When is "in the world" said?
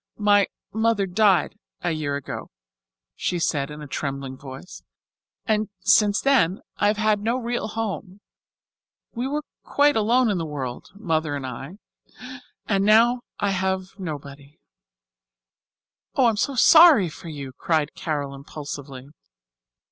10.31-10.89